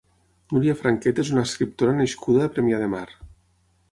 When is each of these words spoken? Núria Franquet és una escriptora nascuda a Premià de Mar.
Núria 0.53 0.73
Franquet 0.79 1.21
és 1.23 1.29
una 1.35 1.43
escriptora 1.49 1.95
nascuda 1.99 2.43
a 2.47 2.51
Premià 2.57 2.83
de 2.85 2.87
Mar. 2.97 3.05